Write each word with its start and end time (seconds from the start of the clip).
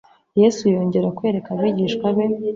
Yesu 0.41 0.63
yongera 0.75 1.13
kwereka 1.17 1.49
abigishwa 1.57 2.07
be 2.15 2.25